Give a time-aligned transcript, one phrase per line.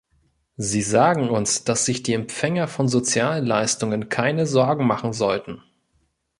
[0.57, 5.61] Sie sagen uns, dass sich die Empfänger von Sozialleistungen keine Sorgen machen sollten.